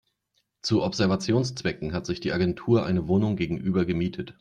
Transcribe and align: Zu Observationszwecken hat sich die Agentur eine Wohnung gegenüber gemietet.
Zu 0.63 0.81
Observationszwecken 0.81 1.93
hat 1.93 2.07
sich 2.07 2.19
die 2.19 2.31
Agentur 2.33 2.83
eine 2.87 3.07
Wohnung 3.07 3.35
gegenüber 3.35 3.85
gemietet. 3.85 4.29